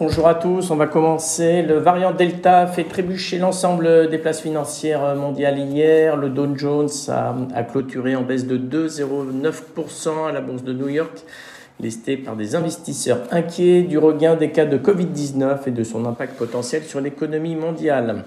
Bonjour 0.00 0.26
à 0.26 0.34
tous, 0.34 0.72
on 0.72 0.74
va 0.74 0.88
commencer. 0.88 1.62
Le 1.62 1.76
variant 1.76 2.10
Delta 2.10 2.66
fait 2.66 2.82
trébucher 2.82 3.38
l'ensemble 3.38 4.10
des 4.10 4.18
places 4.18 4.40
financières 4.40 5.14
mondiales 5.14 5.60
hier. 5.60 6.16
Le 6.16 6.30
Dow 6.30 6.48
Jones 6.56 6.88
a, 7.06 7.62
clôturé 7.62 8.16
en 8.16 8.22
baisse 8.22 8.44
de 8.44 8.58
2,09% 8.58 10.28
à 10.28 10.32
la 10.32 10.40
bourse 10.40 10.64
de 10.64 10.72
New 10.72 10.88
York, 10.88 11.22
listé 11.78 12.16
par 12.16 12.34
des 12.34 12.56
investisseurs 12.56 13.20
inquiets 13.30 13.82
du 13.82 13.96
regain 13.96 14.34
des 14.34 14.50
cas 14.50 14.66
de 14.66 14.78
Covid-19 14.78 15.58
et 15.68 15.70
de 15.70 15.84
son 15.84 16.06
impact 16.06 16.36
potentiel 16.36 16.82
sur 16.82 17.00
l'économie 17.00 17.54
mondiale. 17.54 18.24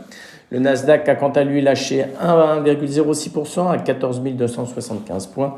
Le 0.52 0.60
Nasdaq 0.60 1.10
a 1.10 1.16
quant 1.16 1.32
à 1.32 1.44
lui 1.44 1.62
lâché 1.62 2.06
1,06% 2.24 3.70
à 3.70 3.78
14 3.78 4.22
275 4.22 5.28
points 5.28 5.58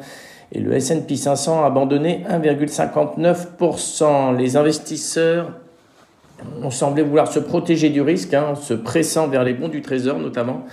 et 0.51 0.59
le 0.59 0.73
S&P 0.73 1.15
500 1.15 1.61
a 1.61 1.67
abandonné 1.67 2.25
1,59%. 2.27 4.35
Les 4.35 4.57
investisseurs 4.57 5.51
ont 6.61 6.71
semblé 6.71 7.03
vouloir 7.03 7.31
se 7.31 7.39
protéger 7.39 7.89
du 7.89 8.01
risque, 8.01 8.33
hein, 8.33 8.47
en 8.51 8.55
se 8.55 8.73
pressant 8.73 9.27
vers 9.27 9.43
les 9.43 9.53
bons 9.53 9.67
du 9.67 9.81
Trésor 9.81 10.19
notamment. 10.19 10.65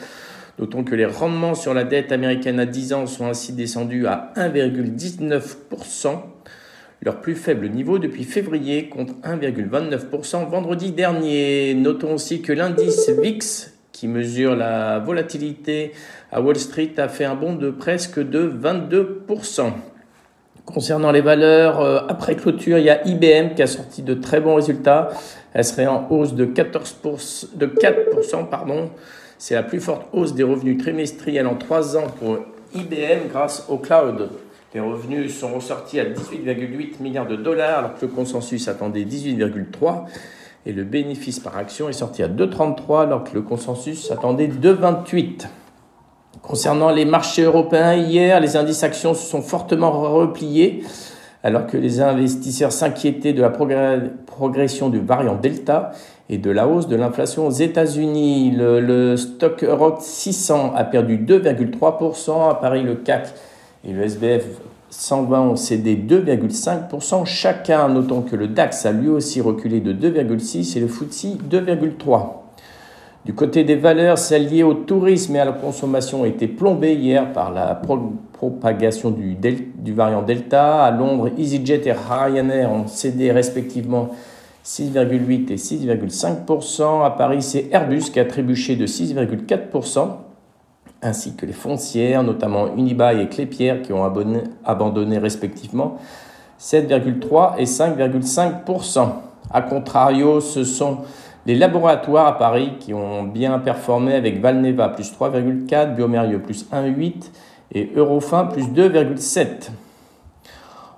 Notons 0.59 0.85
que 0.85 0.95
les 0.95 1.07
rendements 1.07 1.55
sur 1.55 1.75
la 1.75 1.85
dette 1.85 2.13
américaine 2.13 2.59
à 2.59 2.67
10 2.67 2.93
ans 2.95 3.07
sont 3.07 3.27
ainsi 3.27 3.53
descendus 3.53 4.07
à 4.07 4.33
1,19%, 4.37 6.23
leur 7.03 7.21
plus 7.21 7.35
faible 7.35 7.69
niveau 7.69 7.99
depuis 7.99 8.25
février 8.25 8.89
contre 8.89 9.15
1,29% 9.23 10.49
vendredi 10.49 10.93
dernier. 10.93 11.75
Notons 11.75 12.15
aussi 12.15 12.41
que 12.41 12.53
l'indice 12.53 13.11
VIX 13.11 13.73
qui 13.97 14.09
mesure 14.09 14.55
la 14.55 14.99
volatilité 14.99 15.93
à 16.31 16.43
Wall 16.43 16.57
Street, 16.57 16.93
a 16.99 17.09
fait 17.09 17.25
un 17.25 17.35
bond 17.35 17.55
de 17.55 17.71
presque 17.71 18.21
de 18.21 18.47
22%. 18.47 19.73
Concernant 20.67 21.13
les 21.13 21.21
valeurs, 21.21 21.81
euh, 21.81 22.01
après 22.09 22.35
clôture, 22.35 22.79
il 22.79 22.85
y 22.85 22.91
a 22.91 23.07
IBM 23.07 23.55
qui 23.55 23.63
a 23.63 23.69
sorti 23.69 24.03
de 24.03 24.15
très 24.15 24.41
bons 24.41 24.57
résultats. 24.57 25.11
Elle 25.55 25.65
serait 25.65 25.87
en 25.87 26.07
hausse 26.11 26.35
de, 26.35 26.45
14%, 26.45 27.57
de 27.57 27.67
4%. 27.67 28.49
Pardon. 28.49 28.91
C'est 29.39 29.55
la 29.55 29.63
plus 29.63 29.81
forte 29.81 30.09
hausse 30.13 30.35
des 30.35 30.43
revenus 30.43 30.79
trimestriels 30.79 31.47
en 31.47 31.55
3 31.55 31.97
ans 31.97 32.07
pour 32.19 32.39
IBM 32.75 33.29
grâce 33.31 33.65
au 33.69 33.79
cloud. 33.79 34.29
Les 34.75 34.81
revenus 34.81 35.39
sont 35.39 35.55
ressortis 35.55 36.01
à 36.01 36.05
18,8 36.05 37.01
milliards 37.01 37.29
de 37.29 37.37
dollars 37.37 37.79
alors 37.79 37.95
que 37.95 38.05
le 38.05 38.13
consensus 38.13 38.69
attendait 38.69 39.05
18,3 39.05 40.05
et 40.67 40.73
le 40.73 40.85
bénéfice 40.85 41.39
par 41.39 41.57
action 41.57 41.89
est 41.89 41.95
sorti 41.95 42.23
à 42.23 42.29
2,33 42.29 43.03
alors 43.03 43.25
que 43.25 43.35
le 43.35 43.43
consensus 43.43 44.11
attendait 44.11 44.49
2,28. 44.49 45.47
Concernant 46.47 46.91
les 46.91 47.05
marchés 47.05 47.43
européens, 47.43 47.95
hier, 47.95 48.39
les 48.39 48.57
indices 48.57 48.85
actions 48.85 49.15
se 49.15 49.27
sont 49.27 49.43
fortement 49.43 49.91
repliés 49.91 50.85
alors 51.43 51.67
que 51.67 51.77
les 51.77 52.01
investisseurs 52.01 52.73
s'inquiétaient 52.73 53.33
de 53.33 53.43
la 53.43 53.51
progression 53.51 54.89
du 54.89 55.01
variant 55.01 55.35
Delta 55.35 55.93
et 56.29 56.39
de 56.39 56.51
la 56.51 56.67
hausse 56.67 56.89
de 56.89 56.97
l'inflation 56.97 57.47
aux 57.47 57.53
États-Unis. 57.53 58.53
Le, 58.57 59.17
stock 59.17 59.63
Europe 59.63 59.99
600 60.01 60.73
a 60.75 60.85
perdu 60.85 61.19
2,3%, 61.19 62.51
à 62.51 62.55
Paris 62.55 62.83
le 62.83 62.95
CAC 62.95 63.29
et 63.85 63.93
le 63.93 64.03
SBF 64.03 64.45
120 64.91 65.41
ont 65.41 65.57
cédé 65.57 65.97
2,5% 65.97 67.27
chacun. 67.27 67.89
Notons 67.89 68.23
que 68.23 68.37
le 68.37 68.49
DAX 68.49 68.87
a 68.87 68.93
lui 68.93 69.09
aussi 69.09 69.41
reculé 69.41 69.81
de 69.81 69.93
2,6 69.93 70.77
et 70.77 70.81
le 70.81 70.89
FTSE 70.89 71.39
2,3. 71.49 72.46
Du 73.27 73.35
côté 73.35 73.65
des 73.65 73.75
valeurs, 73.75 74.19
celles 74.19 74.47
liées 74.47 74.63
au 74.63 74.73
tourisme 74.75 75.35
et 75.35 75.41
à 75.41 75.45
la 75.45 75.51
consommation 75.51 76.23
ont 76.23 76.27
été 76.27 76.47
plombées 76.47 76.95
hier 76.95 77.33
par 77.33 77.51
la 77.53 77.75
propagation 77.75 79.11
du, 79.11 79.37
variant 79.93 80.23
Delta. 80.23 80.85
À 80.85 80.93
Londres, 80.93 81.31
EasyJet 81.37 81.89
et 81.89 81.93
Ryanair 81.93 82.71
ont 82.71 82.87
cédé 82.87 83.33
respectivement 83.33 84.11
6,8 84.65 85.51
et 85.51 85.57
6,5%. 85.57 87.05
À 87.05 87.11
Paris, 87.11 87.43
c'est 87.43 87.69
Airbus 87.73 88.13
qui 88.13 88.21
a 88.21 88.25
trébuché 88.25 88.77
de 88.77 88.87
6,4% 88.87 90.09
ainsi 91.03 91.35
que 91.35 91.47
les 91.47 91.53
foncières, 91.53 92.23
notamment 92.23 92.77
Unibail 92.77 93.23
et 93.23 93.29
Clépierre, 93.29 93.83
qui 93.83 93.93
ont 93.93 94.05
abandonné 94.05 95.19
respectivement 95.19 95.99
7,3 96.61 97.55
et 97.59 97.65
5,5%. 97.65 99.09
A 99.51 99.63
contrario, 99.63 100.41
ce 100.41 100.63
sont 100.63 100.99
les 101.47 101.55
laboratoires 101.55 102.27
à 102.27 102.37
Paris 102.37 102.73
qui 102.81 102.93
ont 102.93 103.23
bien 103.23 103.59
performé 103.61 104.15
avec 104.15 104.41
Valneva 104.41 104.89
plus 104.89 105.13
3,4, 105.13 105.95
Biomérieux 105.95 106.41
plus 106.41 106.67
1,8 106.73 107.31
et 107.73 107.93
Eurofin 107.95 108.47
plus 108.47 108.65
2,7. 108.65 109.71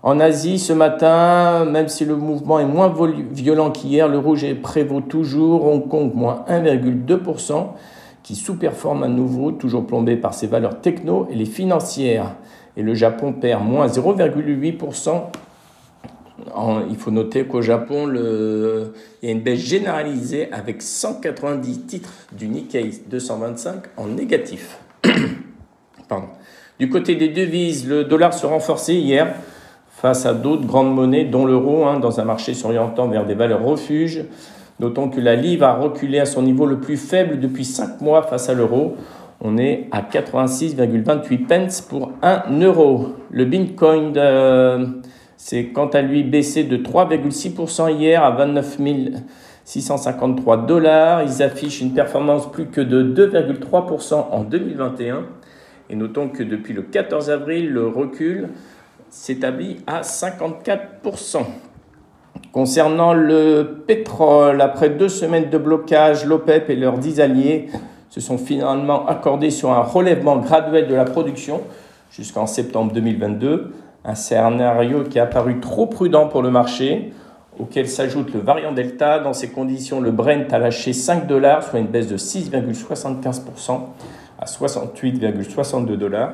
En 0.02 0.20
Asie, 0.20 0.58
ce 0.58 0.72
matin, 0.72 1.64
même 1.64 1.88
si 1.88 2.04
le 2.04 2.16
mouvement 2.16 2.60
est 2.60 2.64
moins 2.64 2.94
violent 3.32 3.70
qu'hier, 3.70 4.08
le 4.08 4.18
rouge 4.18 4.46
prévaut 4.62 5.00
toujours, 5.00 5.66
Hong 5.66 5.86
Kong 5.86 6.12
moins 6.14 6.44
1,2% 6.48 7.66
qui 8.22 8.34
sous-performe 8.34 9.02
à 9.02 9.08
nouveau, 9.08 9.52
toujours 9.52 9.86
plombé 9.86 10.16
par 10.16 10.34
ses 10.34 10.46
valeurs 10.46 10.80
techno 10.80 11.26
et 11.30 11.34
les 11.34 11.46
financières. 11.46 12.34
Et 12.76 12.82
le 12.82 12.94
Japon 12.94 13.32
perd 13.32 13.64
moins 13.64 13.86
0,8%. 13.86 15.22
Il 16.90 16.96
faut 16.96 17.10
noter 17.10 17.44
qu'au 17.44 17.62
Japon, 17.62 18.06
le... 18.06 18.92
il 19.22 19.28
y 19.28 19.32
a 19.32 19.34
une 19.34 19.42
baisse 19.42 19.60
généralisée 19.60 20.48
avec 20.52 20.82
190 20.82 21.80
titres 21.82 22.12
du 22.32 22.48
Nikkei 22.48 23.02
225 23.10 23.82
en 23.96 24.06
négatif. 24.08 24.78
Du 26.78 26.88
côté 26.88 27.16
des 27.16 27.28
devises, 27.28 27.86
le 27.86 28.04
dollar 28.04 28.32
se 28.32 28.46
renforçait 28.46 28.94
hier 28.94 29.34
face 29.90 30.26
à 30.26 30.32
d'autres 30.32 30.64
grandes 30.64 30.94
monnaies, 30.94 31.24
dont 31.24 31.44
l'euro, 31.44 31.84
hein, 31.86 31.98
dans 31.98 32.20
un 32.20 32.24
marché 32.24 32.54
s'orientant 32.54 33.08
vers 33.08 33.26
des 33.26 33.34
valeurs 33.34 33.64
refuges. 33.64 34.24
Notons 34.78 35.10
que 35.10 35.20
la 35.20 35.34
livre 35.34 35.66
a 35.66 35.74
reculé 35.74 36.20
à 36.20 36.24
son 36.24 36.40
niveau 36.42 36.64
le 36.66 36.78
plus 36.78 36.96
faible 36.96 37.40
depuis 37.40 37.64
5 37.64 38.00
mois 38.00 38.22
face 38.22 38.48
à 38.48 38.54
l'euro. 38.54 38.96
On 39.40 39.58
est 39.58 39.88
à 39.90 40.02
86,28 40.02 41.46
pence 41.46 41.80
pour 41.80 42.12
1 42.22 42.60
euro. 42.60 43.08
Le 43.30 43.44
Bitcoin 43.44 44.12
euh, 44.16 44.86
c'est 45.40 45.66
quant 45.66 45.86
à 45.86 46.02
lui 46.02 46.24
baissé 46.24 46.64
de 46.64 46.76
3,6% 46.76 47.96
hier 47.96 48.22
à 48.24 48.32
29 48.32 48.78
653 49.64 50.66
dollars. 50.66 51.22
Ils 51.22 51.42
affichent 51.44 51.80
une 51.80 51.94
performance 51.94 52.50
plus 52.50 52.66
que 52.66 52.80
de 52.80 53.02
2,3% 53.02 54.14
en 54.32 54.42
2021. 54.42 55.26
Et 55.90 55.94
notons 55.94 56.28
que 56.28 56.42
depuis 56.42 56.74
le 56.74 56.82
14 56.82 57.30
avril, 57.30 57.70
le 57.70 57.86
recul 57.86 58.48
s'établit 59.10 59.76
à 59.86 60.00
54%. 60.00 61.44
Concernant 62.50 63.14
le 63.14 63.84
pétrole, 63.86 64.60
après 64.60 64.90
deux 64.90 65.08
semaines 65.08 65.50
de 65.50 65.58
blocage, 65.58 66.24
l'OPEP 66.24 66.68
et 66.70 66.76
leurs 66.76 66.98
dix 66.98 67.20
alliés 67.20 67.68
se 68.10 68.20
sont 68.20 68.38
finalement 68.38 69.06
accordés 69.06 69.50
sur 69.50 69.70
un 69.70 69.82
relèvement 69.82 70.38
graduel 70.38 70.88
de 70.88 70.94
la 70.96 71.04
production 71.04 71.60
jusqu'en 72.10 72.46
septembre 72.46 72.92
2022, 72.92 73.72
un 74.08 74.14
scénario 74.14 75.04
qui 75.04 75.18
a 75.18 75.26
paru 75.26 75.60
trop 75.60 75.86
prudent 75.86 76.28
pour 76.28 76.42
le 76.42 76.50
marché, 76.50 77.12
auquel 77.58 77.88
s'ajoute 77.88 78.32
le 78.32 78.40
variant 78.40 78.72
Delta. 78.72 79.18
Dans 79.18 79.34
ces 79.34 79.50
conditions, 79.50 80.00
le 80.00 80.10
Brent 80.10 80.50
a 80.50 80.58
lâché 80.58 80.94
5 80.94 81.26
dollars, 81.26 81.62
soit 81.62 81.78
une 81.78 81.88
baisse 81.88 82.08
de 82.08 82.16
6,75% 82.16 83.80
à 84.38 84.46
68,62 84.46 85.96
dollars. 85.96 86.32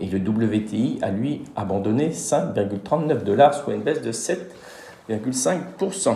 Et 0.00 0.06
le 0.06 0.18
WTI 0.18 1.00
a 1.02 1.10
lui 1.10 1.42
abandonné 1.56 2.10
5,39 2.10 3.22
dollars, 3.22 3.52
soit 3.52 3.74
une 3.74 3.82
baisse 3.82 4.00
de 4.00 4.12
7% 4.12 6.14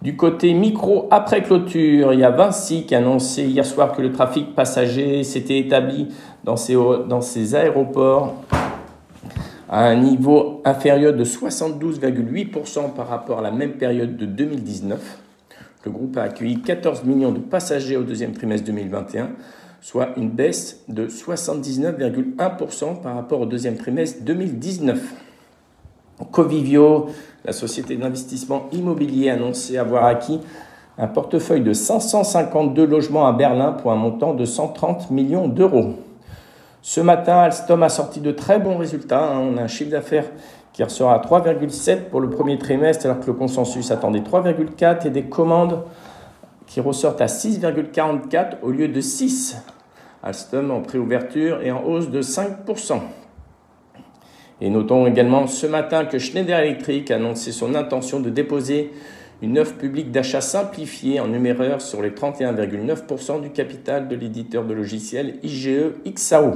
du 0.00 0.16
côté 0.16 0.52
micro, 0.52 1.06
après 1.12 1.42
clôture, 1.42 2.12
il 2.12 2.18
y 2.18 2.24
a 2.24 2.30
Vinci 2.30 2.86
qui 2.86 2.94
a 2.96 2.98
annoncé 2.98 3.44
hier 3.44 3.64
soir 3.64 3.92
que 3.92 4.02
le 4.02 4.10
trafic 4.10 4.52
passager 4.52 5.22
s'était 5.22 5.60
établi 5.60 6.08
dans 6.42 6.56
ses, 6.56 6.74
dans 6.74 7.20
ses 7.20 7.54
aéroports 7.54 8.34
à 9.72 9.86
un 9.86 9.96
niveau 9.96 10.60
inférieur 10.66 11.14
de 11.14 11.24
72,8% 11.24 12.92
par 12.92 13.08
rapport 13.08 13.38
à 13.38 13.42
la 13.42 13.50
même 13.50 13.72
période 13.72 14.18
de 14.18 14.26
2019. 14.26 15.18
Le 15.86 15.90
groupe 15.90 16.18
a 16.18 16.24
accueilli 16.24 16.60
14 16.60 17.04
millions 17.04 17.32
de 17.32 17.38
passagers 17.38 17.96
au 17.96 18.02
deuxième 18.02 18.32
trimestre 18.32 18.66
2021, 18.66 19.30
soit 19.80 20.10
une 20.18 20.28
baisse 20.28 20.84
de 20.88 21.06
79,1% 21.06 23.00
par 23.00 23.14
rapport 23.14 23.40
au 23.40 23.46
deuxième 23.46 23.78
trimestre 23.78 24.22
2019. 24.24 25.00
Covivio, 26.30 27.06
la 27.46 27.52
société 27.52 27.96
d'investissement 27.96 28.68
immobilier, 28.72 29.30
a 29.30 29.34
annoncé 29.34 29.78
avoir 29.78 30.04
acquis 30.04 30.40
un 30.98 31.06
portefeuille 31.06 31.62
de 31.62 31.72
552 31.72 32.84
logements 32.84 33.26
à 33.26 33.32
Berlin 33.32 33.72
pour 33.72 33.90
un 33.90 33.96
montant 33.96 34.34
de 34.34 34.44
130 34.44 35.10
millions 35.10 35.48
d'euros. 35.48 35.94
Ce 36.84 37.00
matin, 37.00 37.38
Alstom 37.38 37.84
a 37.84 37.88
sorti 37.88 38.20
de 38.20 38.32
très 38.32 38.58
bons 38.58 38.76
résultats. 38.76 39.24
Hein. 39.24 39.38
On 39.38 39.56
a 39.56 39.62
un 39.62 39.68
chiffre 39.68 39.92
d'affaires 39.92 40.26
qui 40.72 40.82
ressort 40.82 41.12
à 41.12 41.18
3,7 41.18 42.08
pour 42.10 42.20
le 42.20 42.28
premier 42.28 42.58
trimestre, 42.58 43.06
alors 43.06 43.20
que 43.20 43.26
le 43.26 43.34
consensus 43.34 43.92
attendait 43.92 44.20
3,4 44.20 45.06
et 45.06 45.10
des 45.10 45.22
commandes 45.22 45.84
qui 46.66 46.80
ressortent 46.80 47.20
à 47.20 47.26
6,44 47.26 48.56
au 48.62 48.70
lieu 48.70 48.88
de 48.88 49.00
6. 49.00 49.62
Alstom 50.24 50.72
en 50.72 50.80
préouverture 50.80 51.62
et 51.62 51.70
en 51.70 51.84
hausse 51.84 52.10
de 52.10 52.20
5%. 52.20 53.00
Et 54.60 54.68
notons 54.68 55.06
également 55.06 55.46
ce 55.46 55.66
matin 55.68 56.04
que 56.04 56.18
Schneider 56.18 56.58
Electric 56.58 57.12
a 57.12 57.16
annoncé 57.16 57.52
son 57.52 57.76
intention 57.76 58.18
de 58.18 58.30
déposer 58.30 58.92
une 59.42 59.58
offre 59.58 59.74
publique 59.74 60.12
d'achat 60.12 60.40
simplifiée 60.40 61.18
en 61.18 61.26
numéraire 61.26 61.80
sur 61.80 62.00
les 62.00 62.10
31,9% 62.10 63.40
du 63.40 63.50
capital 63.50 64.06
de 64.06 64.14
l'éditeur 64.14 64.64
de 64.64 64.72
logiciels 64.72 65.34
IGE 65.42 65.90
XAO. 66.06 66.52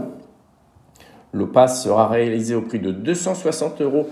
L'OPAS 1.33 1.69
sera 1.83 2.07
réalisé 2.07 2.55
au 2.55 2.63
prix 2.63 2.79
de 2.79 2.93
260 2.93 3.83
euros 3.83 4.09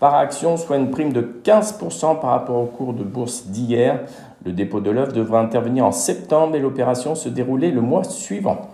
par 0.00 0.16
action, 0.16 0.56
soit 0.56 0.76
une 0.76 0.90
prime 0.90 1.12
de 1.12 1.22
15% 1.44 2.20
par 2.20 2.30
rapport 2.30 2.60
au 2.60 2.66
cours 2.66 2.92
de 2.92 3.04
bourse 3.04 3.46
d'hier. 3.46 4.00
Le 4.44 4.52
dépôt 4.52 4.80
de 4.80 4.90
l'œuvre 4.90 5.12
devra 5.12 5.40
intervenir 5.40 5.84
en 5.84 5.92
septembre 5.92 6.56
et 6.56 6.60
l'opération 6.60 7.14
se 7.14 7.28
dérouler 7.28 7.70
le 7.70 7.80
mois 7.80 8.04
suivant. 8.04 8.68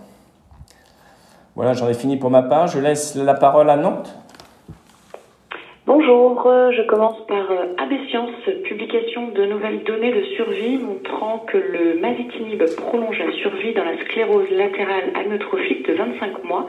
Voilà, 1.55 1.73
j'en 1.73 1.87
ai 1.87 1.93
fini 1.93 2.17
pour 2.17 2.31
ma 2.31 2.43
part. 2.43 2.67
Je 2.67 2.79
laisse 2.79 3.15
la 3.15 3.35
parole 3.35 3.69
à 3.69 3.77
Nantes. 3.77 4.13
Bonjour, 5.97 6.45
je 6.71 6.81
commence 6.81 7.25
par 7.25 7.49
euh, 7.51 7.73
AB 7.77 7.93
Science, 8.09 8.29
publication 8.65 9.29
de 9.29 9.45
nouvelles 9.45 9.81
données 9.85 10.11
de 10.11 10.23
survie 10.35 10.77
montrant 10.77 11.39
que 11.47 11.55
le 11.57 11.97
masitinib 12.01 12.61
prolonge 12.75 13.17
la 13.17 13.31
survie 13.31 13.73
dans 13.73 13.85
la 13.85 13.97
sclérose 14.03 14.49
latérale 14.51 15.13
amyotrophique 15.15 15.87
de 15.87 15.93
25 15.93 16.43
mois 16.43 16.67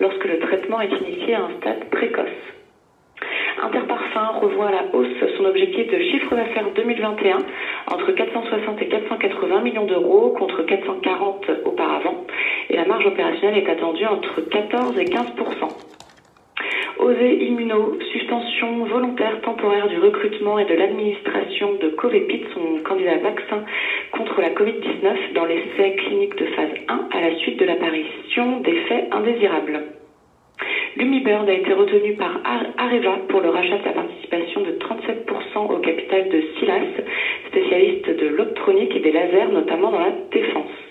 lorsque 0.00 0.24
le 0.24 0.38
traitement 0.38 0.80
est 0.80 0.88
initié 1.02 1.34
à 1.34 1.42
un 1.42 1.50
stade 1.60 1.84
précoce. 1.90 2.40
Interparfum 3.62 4.38
revoit 4.40 4.68
à 4.68 4.72
la 4.72 4.84
hausse 4.94 5.36
son 5.36 5.44
objectif 5.44 5.92
de 5.92 5.98
chiffre 6.04 6.34
d'affaires 6.34 6.70
2021 6.74 7.40
entre 7.88 8.10
460 8.12 8.80
et 8.80 8.88
480 8.88 9.60
millions 9.60 9.84
d'euros 9.84 10.30
contre 10.30 10.62
440 10.62 11.44
auparavant 11.66 12.24
et 12.70 12.76
la 12.76 12.86
marge 12.86 13.04
opérationnelle 13.04 13.62
est 13.62 13.70
attendue 13.70 14.06
entre 14.06 14.40
14 14.40 14.98
et 14.98 15.04
15 15.04 15.32
Osé 17.02 17.34
Immuno, 17.48 17.98
suspension 18.12 18.84
volontaire 18.84 19.40
temporaire 19.40 19.88
du 19.88 19.98
recrutement 19.98 20.60
et 20.60 20.66
de 20.66 20.74
l'administration 20.74 21.74
de 21.74 21.88
Covepit, 21.88 22.44
son 22.54 22.80
candidat 22.84 23.16
vaccin 23.16 23.64
contre 24.12 24.40
la 24.40 24.50
Covid-19 24.50 25.32
dans 25.34 25.44
l'essai 25.44 25.96
clinique 25.96 26.36
de 26.36 26.44
phase 26.46 26.70
1 26.86 27.08
à 27.10 27.20
la 27.20 27.34
suite 27.38 27.58
de 27.58 27.64
l'apparition 27.64 28.60
d'effets 28.60 29.08
indésirables. 29.10 29.82
Lumibird 30.96 31.48
a 31.48 31.54
été 31.54 31.72
retenu 31.72 32.14
par 32.14 32.40
Areva 32.78 33.18
pour 33.28 33.40
le 33.40 33.48
rachat 33.48 33.78
de 33.78 33.84
la 33.84 33.94
participation 33.94 34.60
de 34.60 34.70
37% 34.70 35.74
au 35.74 35.78
capital 35.78 36.28
de 36.28 36.40
Silas, 36.56 36.86
spécialiste 37.48 38.10
de 38.10 38.26
l'optronique 38.28 38.94
et 38.94 39.00
des 39.00 39.10
lasers, 39.10 39.50
notamment 39.50 39.90
dans 39.90 39.98
la 39.98 40.12
défense. 40.30 40.81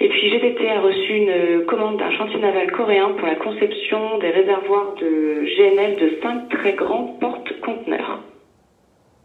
Et 0.00 0.08
puis 0.08 0.30
GDT 0.30 0.68
a 0.68 0.80
reçu 0.80 1.12
une 1.14 1.64
commande 1.66 1.98
d'un 1.98 2.10
chantier 2.10 2.38
naval 2.38 2.70
coréen 2.70 3.12
pour 3.18 3.26
la 3.26 3.36
conception 3.36 4.18
des 4.18 4.30
réservoirs 4.30 4.94
de 5.00 5.44
GNL 5.56 5.96
de 5.96 6.20
5 6.22 6.48
très 6.50 6.74
grands 6.74 7.16
porte-conteneurs. 7.18 8.20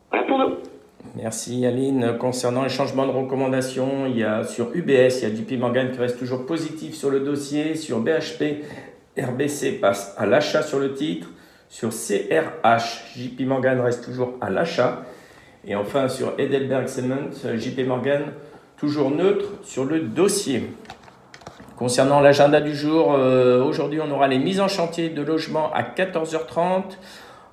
Voilà 0.09 0.25
pour 0.25 0.37
nous. 0.37 0.55
Merci 1.15 1.65
Aline. 1.65 2.15
Concernant 2.17 2.63
les 2.63 2.69
changements 2.69 3.05
de 3.05 3.11
recommandation, 3.11 4.05
il 4.07 4.17
y 4.17 4.23
a 4.23 4.43
sur 4.43 4.73
UBS, 4.73 5.21
il 5.21 5.23
y 5.23 5.25
a 5.25 5.35
JP 5.35 5.59
Morgan 5.59 5.91
qui 5.91 5.99
reste 5.99 6.17
toujours 6.17 6.45
positif 6.45 6.93
sur 6.93 7.09
le 7.09 7.19
dossier. 7.19 7.75
Sur 7.75 7.99
BHP, 7.99 8.63
RBC 9.17 9.79
passe 9.81 10.15
à 10.17 10.25
l'achat 10.25 10.61
sur 10.61 10.79
le 10.79 10.93
titre. 10.93 11.27
Sur 11.67 11.89
CRH, 11.89 13.17
JP 13.17 13.41
Morgan 13.41 13.81
reste 13.81 14.05
toujours 14.05 14.35
à 14.39 14.49
l'achat. 14.49 15.03
Et 15.67 15.75
enfin 15.75 16.07
sur 16.07 16.33
Edelberg 16.39 16.87
Cement, 16.87 17.29
JP 17.31 17.87
Morgan 17.87 18.33
toujours 18.81 19.11
neutre 19.11 19.45
sur 19.63 19.85
le 19.85 19.99
dossier. 19.99 20.73
Concernant 21.77 22.19
l'agenda 22.19 22.59
du 22.59 22.75
jour, 22.75 23.13
euh, 23.13 23.63
aujourd'hui 23.63 23.99
on 24.03 24.09
aura 24.09 24.27
les 24.27 24.39
mises 24.39 24.59
en 24.59 24.67
chantier 24.67 25.09
de 25.09 25.21
logement 25.21 25.71
à 25.71 25.83
14h30. 25.83 26.97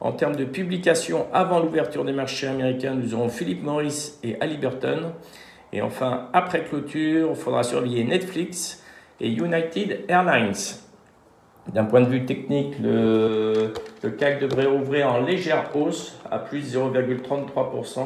En 0.01 0.13
termes 0.13 0.37
de 0.37 0.47
publication 0.47 1.27
avant 1.35 1.61
l'ouverture 1.61 2.07
des 2.07 2.15
marchés 2.15 2.47
américains, 2.47 2.95
nous 2.95 3.15
aurons 3.15 3.29
Philippe 3.29 3.63
Morris 3.63 4.15
et 4.23 4.41
Ali 4.41 4.57
Burton. 4.57 5.13
Et 5.75 5.83
enfin, 5.83 6.29
après 6.33 6.65
clôture, 6.65 7.29
il 7.31 7.37
faudra 7.37 7.63
surveiller 7.63 8.05
Netflix 8.05 8.83
et 9.21 9.29
United 9.29 10.07
Airlines. 10.09 10.55
D'un 11.75 11.85
point 11.85 12.01
de 12.01 12.09
vue 12.09 12.25
technique, 12.25 12.79
le, 12.83 13.75
le 14.03 14.11
CAC 14.13 14.41
devrait 14.41 14.67
ouvrir 14.67 15.13
en 15.13 15.21
légère 15.21 15.77
hausse 15.77 16.19
à 16.31 16.39
plus 16.39 16.75
0,33% 16.75 18.01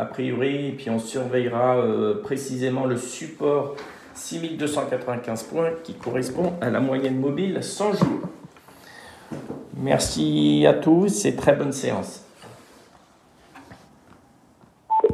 a 0.00 0.06
priori, 0.06 0.68
et 0.68 0.72
puis 0.72 0.88
on 0.88 0.98
surveillera 0.98 1.76
euh, 1.76 2.22
précisément 2.22 2.86
le 2.86 2.96
support 2.96 3.76
6295 4.14 5.42
points 5.42 5.70
qui 5.84 5.92
correspond 5.92 6.54
à 6.62 6.70
la 6.70 6.80
moyenne 6.80 7.18
mobile 7.18 7.62
100 7.62 7.92
jours. 7.92 8.28
Merci 9.76 10.64
à 10.66 10.72
tous 10.72 11.26
et 11.26 11.36
très 11.36 11.54
bonne 11.54 11.72
séance. 11.72 12.24